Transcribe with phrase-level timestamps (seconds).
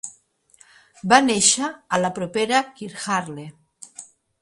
[1.13, 3.49] Va néixer a la propera Kirkharle.